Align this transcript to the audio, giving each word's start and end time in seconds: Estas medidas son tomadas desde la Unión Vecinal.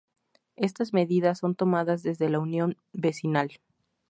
Estas 0.55 0.93
medidas 0.93 1.37
son 1.37 1.53
tomadas 1.53 2.01
desde 2.01 2.27
la 2.27 2.39
Unión 2.39 2.75
Vecinal. 2.91 3.51